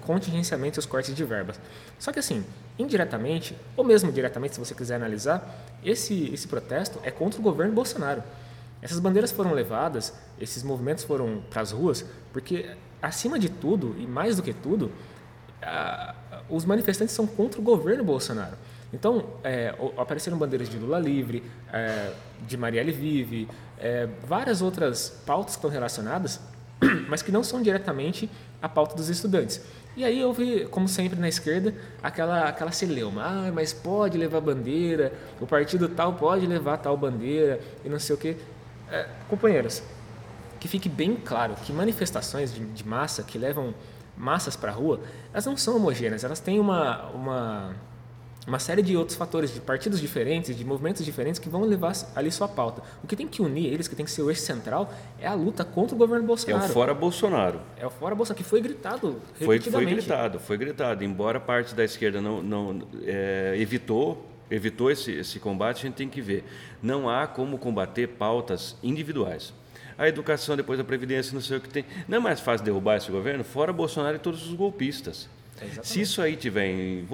[0.00, 1.60] contingenciamento e os cortes de verbas.
[1.98, 2.44] Só que assim,
[2.78, 7.72] indiretamente, ou mesmo diretamente, se você quiser analisar, esse, esse protesto é contra o governo
[7.72, 8.22] Bolsonaro.
[8.82, 14.06] Essas bandeiras foram levadas, esses movimentos foram para as ruas, porque, acima de tudo, e
[14.06, 14.92] mais do que tudo,
[15.62, 16.14] a,
[16.48, 18.56] os manifestantes são contra o governo Bolsonaro.
[18.92, 22.12] Então, é, apareceram bandeiras de Lula livre, é,
[22.46, 26.40] de Marielle Vive, é, várias outras pautas que estão relacionadas,
[27.08, 29.60] mas que não são diretamente a pauta dos estudantes.
[29.96, 33.22] E aí houve, como sempre na esquerda, aquela, aquela celeuma.
[33.22, 35.10] Ah, mas pode levar bandeira,
[35.40, 38.36] o partido tal pode levar tal bandeira e não sei o quê.
[38.90, 39.82] É, companheiros,
[40.60, 43.74] que fique bem claro que manifestações de, de massa que levam
[44.16, 45.00] massas para a rua,
[45.32, 47.74] elas não são homogêneas, elas têm uma, uma,
[48.46, 52.30] uma série de outros fatores, de partidos diferentes, de movimentos diferentes que vão levar ali
[52.30, 52.82] sua pauta.
[53.02, 55.34] O que tem que unir eles, que tem que ser o eixo central, é a
[55.34, 56.64] luta contra o governo Bolsonaro.
[56.64, 57.60] É o fora Bolsonaro.
[57.76, 61.04] É o fora Bolsonaro, que foi gritado foi, foi gritado, foi gritado.
[61.04, 66.08] Embora parte da esquerda não, não é, evitou evitou esse, esse combate, a gente tem
[66.08, 66.44] que ver.
[66.82, 69.52] Não há como combater pautas individuais.
[69.98, 71.84] A educação, depois da Previdência, não sei o que tem.
[72.06, 73.42] Não é mais fácil derrubar esse governo?
[73.42, 75.28] Fora Bolsonaro e todos os golpistas.
[75.56, 75.88] Exatamente.
[75.88, 77.08] Se isso aí tiver em,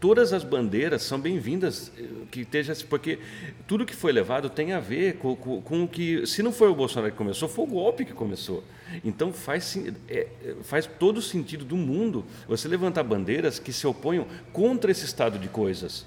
[0.00, 3.20] todas as bandeiras são bem-vindas eh, que esteja porque
[3.68, 6.74] tudo que foi levado tem a ver com, com, com, que se não foi o
[6.74, 8.64] Bolsonaro que começou foi o golpe que começou
[9.04, 10.26] então faz é,
[10.62, 15.38] faz todo o sentido do mundo você levantar bandeiras que se oponham contra esse estado
[15.38, 16.04] de coisas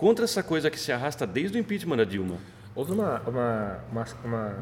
[0.00, 2.38] contra essa coisa que se arrasta desde o impeachment da Dilma.
[2.74, 4.56] Houve uma, uma, uma, uma,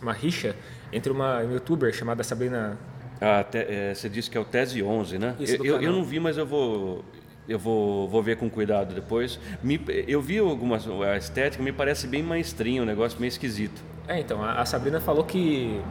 [0.00, 0.54] uma rixa
[0.92, 2.78] entre uma youtuber chamada Sabrina.
[3.20, 5.34] Ah, te, é, você disse que é o Tese 11, né?
[5.40, 7.04] Isso, eu, eu não vi, mas eu vou
[7.48, 9.40] eu vou, vou ver com cuidado depois.
[9.62, 13.82] Me, eu vi algumas a estética, me parece bem maestrinho, um negócio meio esquisito.
[14.06, 15.82] É, então, a, a Sabrina falou que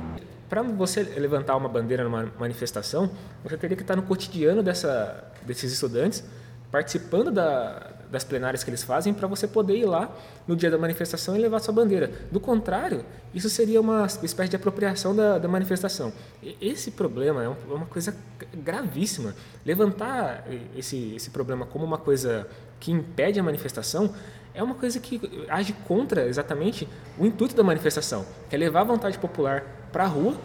[0.48, 3.12] para você levantar uma bandeira numa manifestação,
[3.44, 6.24] você teria que estar no cotidiano dessa, desses estudantes,
[6.72, 10.16] participando da, das plenárias que eles fazem para você poder ir lá
[10.48, 12.12] no dia da manifestação e levar sua bandeira.
[12.32, 16.14] Do contrário, isso seria uma espécie de apropriação da, da manifestação.
[16.42, 18.16] E esse problema é, é uma coisa
[18.54, 19.34] gravíssima.
[19.66, 20.46] Levantar
[20.78, 22.48] esse, esse problema como uma coisa
[22.80, 24.14] que impede a manifestação
[24.54, 26.88] é uma coisa que age contra exatamente
[27.18, 30.36] o intuito da manifestação, que é levar a vontade popular para a rua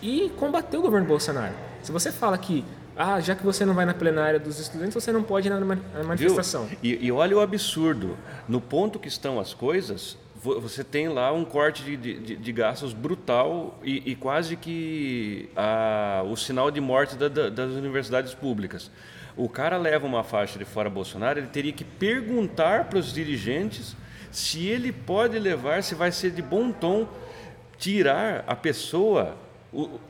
[0.00, 1.52] e combater o governo Bolsonaro.
[1.82, 2.64] Se você fala que
[2.96, 6.04] ah, já que você não vai na plenária dos estudantes, você não pode ir na
[6.04, 6.68] manifestação.
[6.82, 8.16] E, e, olha o absurdo.
[8.48, 12.92] No ponto que estão as coisas, você tem lá um corte de, de, de gastos
[12.92, 18.90] brutal e, e quase que a, o sinal de morte da, da, das universidades públicas.
[19.36, 23.96] O cara leva uma faixa de fora Bolsonaro, ele teria que perguntar para os dirigentes
[24.30, 27.08] se ele pode levar, se vai ser de bom tom
[27.78, 29.36] tirar a pessoa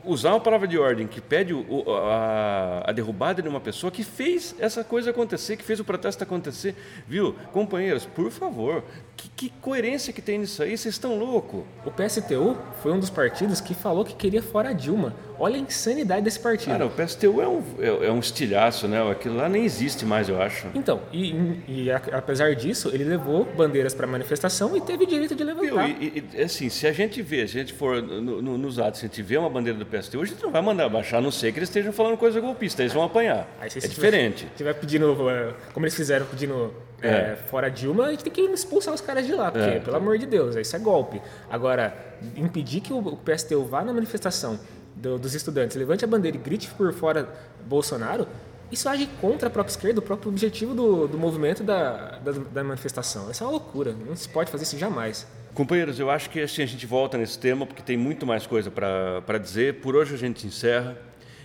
[0.03, 4.03] usar uma palavra de ordem que pede o, a, a, derrubada de uma pessoa que
[4.03, 6.75] fez essa coisa acontecer, que fez o protesto acontecer.
[7.07, 7.33] Viu?
[7.51, 8.83] Companheiros, por favor,
[9.21, 10.77] que, que coerência que tem nisso aí?
[10.77, 11.63] Vocês estão loucos?
[11.85, 15.13] O PSTU foi um dos partidos que falou que queria fora Dilma.
[15.39, 16.71] Olha a insanidade desse partido.
[16.71, 19.11] Cara, o PSTU é um, é, é um estilhaço, né?
[19.11, 20.67] Aquilo lá nem existe mais, eu acho.
[20.75, 21.33] Então, e,
[21.67, 25.87] e apesar disso, ele levou bandeiras para manifestação e teve direito de levantar.
[25.87, 25.97] Viu?
[25.99, 28.99] E, e, assim, se a gente vê, se a gente for no, no, nos atos,
[28.99, 31.21] se a gente vê uma bandeira do PSTU, a gente não vai mandar baixar, a
[31.21, 33.47] não ser que eles estejam falando coisa golpista, eles vão apanhar.
[33.59, 34.41] Aí, é diferente.
[34.41, 36.71] Se tiver pedindo, eh, como eles fizeram, pedindo
[37.01, 37.07] é.
[37.07, 39.97] É, fora Dilma, a gente tem que expulsar os caras de lá, porque, é, pelo
[39.97, 41.21] amor de Deus, isso é golpe.
[41.49, 41.95] Agora,
[42.35, 44.59] impedir que o PSTU vá na manifestação
[44.95, 47.27] do, dos estudantes, levante a bandeira e grite por fora
[47.65, 48.27] Bolsonaro,
[48.71, 52.63] isso age contra a própria esquerda, o próprio objetivo do, do movimento da, da, da
[52.63, 53.29] manifestação.
[53.29, 55.27] Isso é uma loucura, não se pode fazer isso jamais.
[55.53, 58.71] Companheiros, eu acho que assim, a gente volta nesse tema porque tem muito mais coisa
[58.71, 59.81] para dizer.
[59.81, 60.97] Por hoje a gente encerra.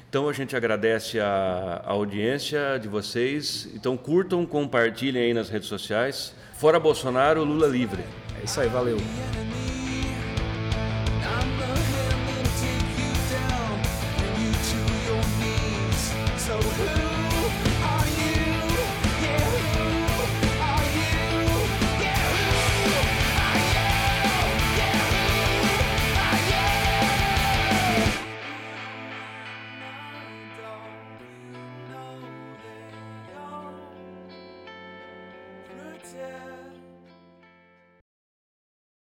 [0.09, 3.69] Então a gente agradece a, audiência de vocês.
[3.75, 6.35] Então curtam, compartilhem aí nas redes sociais.
[6.55, 8.03] Fora Bolsonaro, Lula livre.
[8.41, 8.97] É isso aí, valeu.